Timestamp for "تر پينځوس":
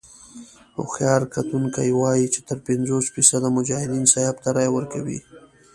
2.47-3.05